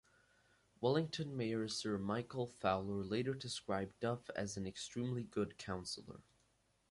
Wellington 0.79 1.37
Mayor 1.37 1.67
Sir 1.67 1.99
Michael 1.99 2.47
Fowler 2.47 3.03
later 3.03 3.35
described 3.35 3.99
Duff 3.99 4.31
as 4.31 4.57
an 4.57 4.65
"extremely 4.65 5.21
good" 5.21 5.59
councillor. 5.59 6.21